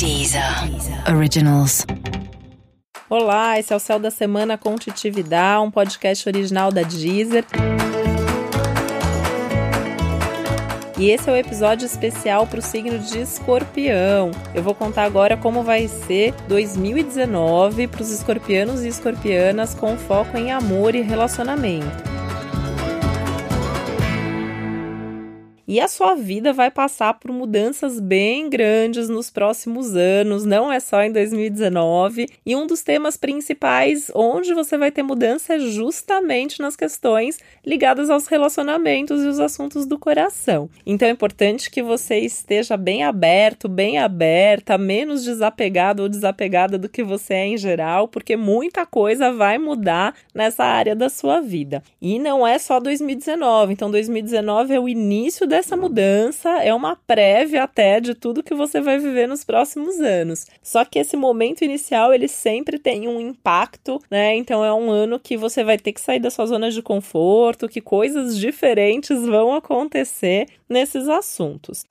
[0.00, 0.42] Deezer
[1.14, 1.84] Originals.
[3.10, 7.44] Olá, esse é o Céu da Semana com Titividade, um podcast original da Deezer.
[10.98, 14.30] E esse é o episódio especial para o signo de Escorpião.
[14.54, 20.34] Eu vou contar agora como vai ser 2019 para os escorpianos e escorpianas com foco
[20.38, 22.09] em amor e relacionamento.
[25.70, 30.80] E a sua vida vai passar por mudanças bem grandes nos próximos anos, não é
[30.80, 32.26] só em 2019.
[32.44, 38.10] E um dos temas principais onde você vai ter mudança é justamente nas questões ligadas
[38.10, 40.68] aos relacionamentos e os assuntos do coração.
[40.84, 46.88] Então é importante que você esteja bem aberto, bem aberta, menos desapegado ou desapegada do
[46.88, 51.80] que você é em geral, porque muita coisa vai mudar nessa área da sua vida.
[52.02, 56.96] E não é só 2019, então 2019 é o início da essa mudança é uma
[56.96, 60.46] prévia até de tudo que você vai viver nos próximos anos.
[60.62, 64.34] Só que esse momento inicial ele sempre tem um impacto, né?
[64.36, 67.68] Então é um ano que você vai ter que sair da sua zona de conforto,
[67.68, 71.84] que coisas diferentes vão acontecer nesses assuntos.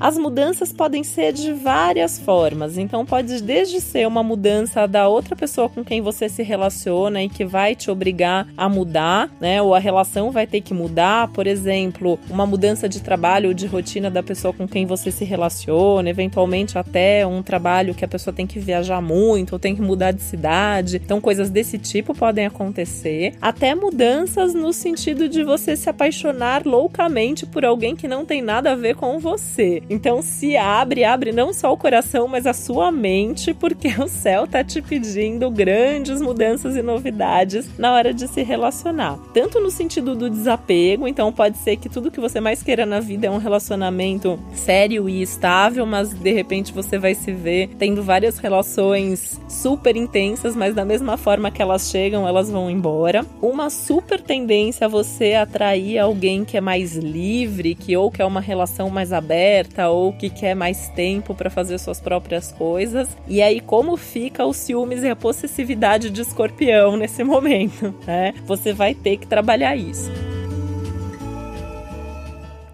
[0.00, 5.34] As mudanças podem ser de várias formas, então pode desde ser uma mudança da outra
[5.34, 9.60] pessoa com quem você se relaciona e que vai te obrigar a mudar, né?
[9.60, 13.66] Ou a relação vai ter que mudar, por exemplo, uma mudança de trabalho ou de
[13.66, 18.32] rotina da pessoa com quem você se relaciona, eventualmente até um trabalho que a pessoa
[18.32, 21.00] tem que viajar muito ou tem que mudar de cidade.
[21.04, 27.44] Então coisas desse tipo podem acontecer, até mudanças no sentido de você se apaixonar loucamente
[27.44, 29.82] por alguém que não tem nada a ver com você.
[29.90, 34.46] Então se abre, abre não só o coração, mas a sua mente, porque o céu
[34.46, 39.18] tá te pedindo grandes mudanças e novidades na hora de se relacionar.
[39.32, 43.00] Tanto no sentido do desapego, então pode ser que tudo que você mais queira na
[43.00, 48.02] vida é um relacionamento sério e estável, mas de repente você vai se ver tendo
[48.02, 53.24] várias relações super intensas, mas da mesma forma que elas chegam, elas vão embora.
[53.40, 58.40] Uma super tendência a você atrair alguém que é mais livre, que ou quer uma
[58.40, 63.08] relação mais aberta, ou que quer mais tempo para fazer suas próprias coisas.
[63.28, 68.34] E aí, como fica os ciúmes e a possessividade de escorpião nesse momento, né?
[68.44, 70.10] Você vai ter que trabalhar isso.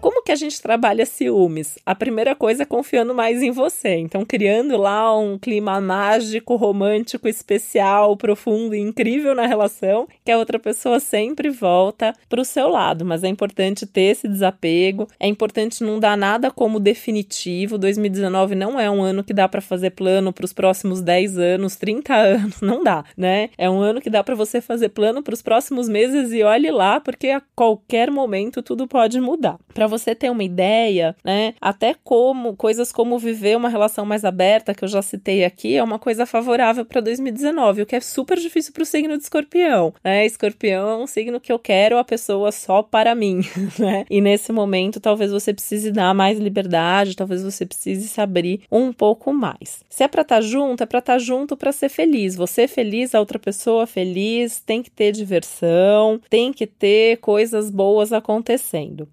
[0.05, 1.79] Como que a gente trabalha ciúmes?
[1.83, 3.95] A primeira coisa é confiando mais em você.
[3.95, 10.37] Então, criando lá um clima mágico, romântico, especial, profundo e incrível na relação, que a
[10.37, 13.03] outra pessoa sempre volta para o seu lado.
[13.03, 15.07] Mas é importante ter esse desapego.
[15.19, 17.75] É importante não dar nada como definitivo.
[17.75, 21.77] 2019 não é um ano que dá para fazer plano para os próximos 10 anos,
[21.77, 22.61] 30 anos.
[22.61, 23.49] Não dá, né?
[23.57, 26.69] É um ano que dá para você fazer plano para os próximos meses e olhe
[26.69, 29.57] lá, porque a qualquer momento tudo pode mudar.
[29.97, 31.53] Você ter uma ideia, né?
[31.59, 35.83] Até como coisas como viver uma relação mais aberta, que eu já citei aqui, é
[35.83, 39.93] uma coisa favorável para 2019, o que é super difícil para o signo de Escorpião,
[40.03, 40.25] né?
[40.25, 43.41] Escorpião é um signo que eu quero a pessoa só para mim,
[43.79, 44.05] né?
[44.09, 48.91] E nesse momento, talvez você precise dar mais liberdade, talvez você precise se abrir um
[48.91, 49.83] pouco mais.
[49.89, 52.35] Se é para estar tá junto, é para estar tá junto para ser feliz.
[52.35, 58.11] Você feliz, a outra pessoa feliz, tem que ter diversão, tem que ter coisas boas
[58.13, 59.07] acontecendo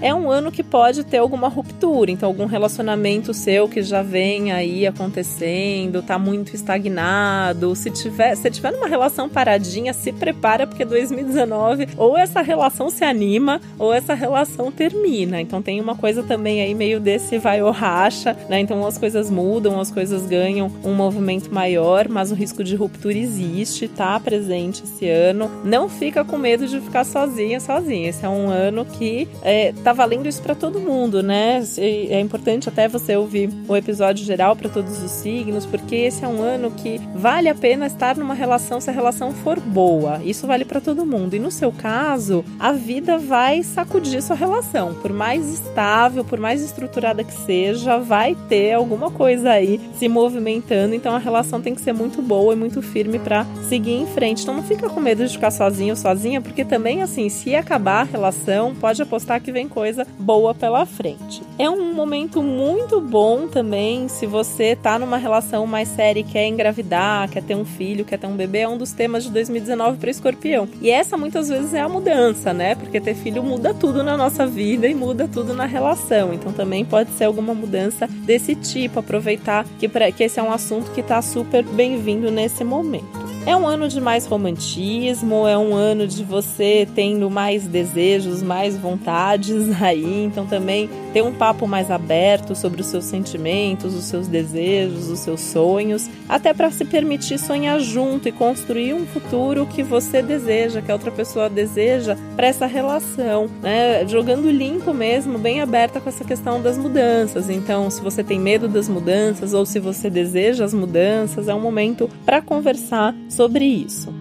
[0.00, 4.52] é um ano que pode ter alguma ruptura, então algum relacionamento seu que já vem
[4.52, 10.84] aí acontecendo, tá muito estagnado, se tiver, se tiver numa relação paradinha, se prepara porque
[10.84, 15.40] 2019 ou essa relação se anima ou essa relação termina.
[15.40, 18.60] Então tem uma coisa também aí meio desse vai ou racha, né?
[18.60, 23.16] Então as coisas mudam, as coisas ganham um movimento maior, mas o risco de ruptura
[23.16, 25.50] existe, tá presente esse ano.
[25.64, 28.08] Não fica com medo de ficar sozinha, sozinha.
[28.08, 31.62] Esse é um ano que é, tá valendo isso para todo mundo, né?
[31.78, 36.28] É importante até você ouvir o episódio geral para todos os signos, porque esse é
[36.28, 40.20] um ano que vale a pena estar numa relação se a relação for boa.
[40.24, 41.34] Isso vale para todo mundo.
[41.34, 44.94] E no seu caso, a vida vai sacudir sua relação.
[44.94, 50.94] Por mais estável, por mais estruturada que seja, vai ter alguma coisa aí se movimentando.
[50.94, 54.42] Então a relação tem que ser muito boa e muito firme para seguir em frente.
[54.42, 58.02] Então não fica com medo de ficar sozinho ou sozinha, porque também assim, se acabar
[58.02, 59.77] a relação, pode apostar que vem coisa
[60.18, 61.42] boa pela frente.
[61.58, 66.46] É um momento muito bom também se você tá numa relação mais séria e quer
[66.46, 69.98] engravidar, quer ter um filho, quer ter um bebê, é um dos temas de 2019
[69.98, 70.68] para escorpião.
[70.80, 72.74] E essa muitas vezes é a mudança, né?
[72.74, 76.32] Porque ter filho muda tudo na nossa vida e muda tudo na relação.
[76.32, 80.52] Então também pode ser alguma mudança desse tipo, aproveitar que, pra, que esse é um
[80.52, 83.17] assunto que tá super bem-vindo nesse momento.
[83.46, 88.76] É um ano de mais romantismo, é um ano de você tendo mais desejos, mais
[88.76, 94.28] vontades aí, então também ter um papo mais aberto sobre os seus sentimentos, os seus
[94.28, 99.82] desejos, os seus sonhos, até para se permitir sonhar junto e construir um futuro que
[99.82, 104.06] você deseja, que a outra pessoa deseja para essa relação, né?
[104.06, 107.48] Jogando limpo mesmo, bem aberta com essa questão das mudanças.
[107.48, 111.60] Então, se você tem medo das mudanças ou se você deseja as mudanças, é um
[111.60, 114.17] momento para conversar sobre isso.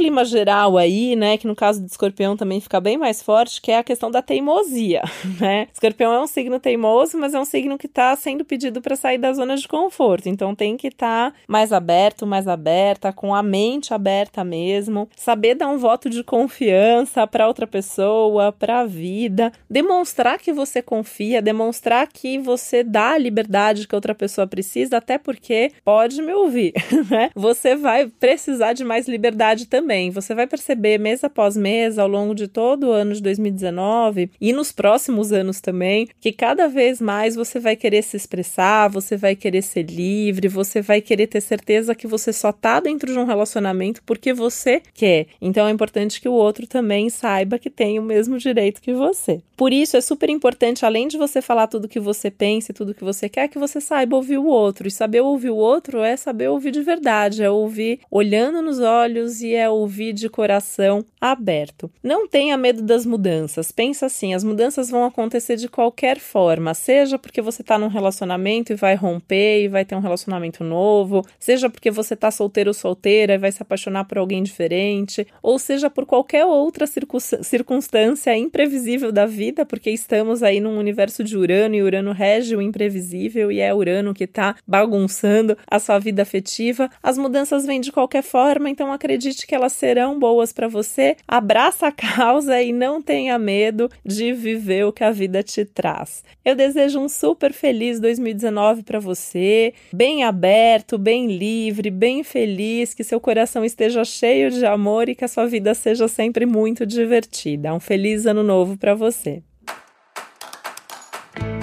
[0.00, 3.70] Clima geral aí, né, que no caso do escorpião também fica bem mais forte, que
[3.70, 5.02] é a questão da teimosia,
[5.38, 5.68] né?
[5.70, 9.18] Escorpião é um signo teimoso, mas é um signo que está sendo pedido para sair
[9.18, 10.26] da zona de conforto.
[10.26, 15.54] Então tem que estar tá mais aberto, mais aberta, com a mente aberta mesmo, saber
[15.54, 21.42] dar um voto de confiança para outra pessoa, para a vida, demonstrar que você confia,
[21.42, 26.72] demonstrar que você dá a liberdade que outra pessoa precisa, até porque pode me ouvir,
[27.10, 27.30] né?
[27.34, 29.89] Você vai precisar de mais liberdade também.
[30.10, 34.52] Você vai perceber mês após mês, ao longo de todo o ano de 2019 e
[34.52, 39.34] nos próximos anos também, que cada vez mais você vai querer se expressar, você vai
[39.34, 43.24] querer ser livre, você vai querer ter certeza que você só tá dentro de um
[43.24, 45.26] relacionamento porque você quer.
[45.42, 49.40] Então é importante que o outro também saiba que tem o mesmo direito que você.
[49.56, 52.94] Por isso é super importante, além de você falar tudo que você pensa e tudo
[52.94, 54.88] que você quer, que você saiba ouvir o outro.
[54.88, 59.42] E saber ouvir o outro é saber ouvir de verdade, é ouvir olhando nos olhos
[59.42, 61.90] e é ouvir de coração aberto.
[62.02, 63.70] Não tenha medo das mudanças.
[63.70, 68.72] Pensa assim: as mudanças vão acontecer de qualquer forma, seja porque você está num relacionamento
[68.72, 72.74] e vai romper e vai ter um relacionamento novo, seja porque você está solteiro ou
[72.74, 79.12] solteira e vai se apaixonar por alguém diferente, ou seja por qualquer outra circunstância imprevisível
[79.12, 83.60] da vida, porque estamos aí num universo de Urano e Urano rege o imprevisível e
[83.60, 86.90] é Urano que está bagunçando a sua vida afetiva.
[87.02, 91.86] As mudanças vêm de qualquer forma, então acredite que elas serão boas para você, abraça
[91.86, 96.22] a causa e não tenha medo de viver o que a vida te traz.
[96.44, 103.04] Eu desejo um super feliz 2019 para você, bem aberto, bem livre, bem feliz, que
[103.04, 107.74] seu coração esteja cheio de amor e que a sua vida seja sempre muito divertida.
[107.74, 109.42] Um feliz ano novo para você.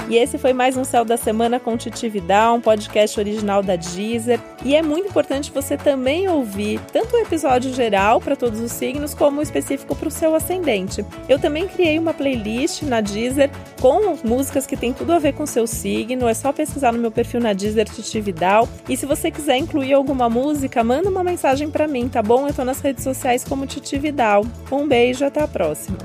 [0.10, 3.76] E esse foi mais um Céu da Semana com Titi Vidal, um podcast original da
[3.76, 4.40] Deezer.
[4.64, 9.14] E é muito importante você também ouvir tanto o episódio geral para todos os signos,
[9.14, 11.06] como o específico para o seu ascendente.
[11.28, 13.52] Eu também criei uma playlist na Deezer
[13.82, 16.30] com músicas que tem tudo a ver com o seu signo.
[16.30, 18.68] É só pesquisar no meu perfil na Deezer Titi Vidal.
[18.88, 22.48] E se você quiser incluir alguma música, manda uma mensagem para mim, tá bom?
[22.48, 24.46] Eu tô nas redes sociais como Titi Vidal.
[24.72, 25.98] Um beijo, até a próxima.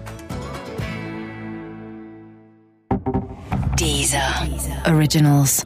[4.87, 5.65] Originals.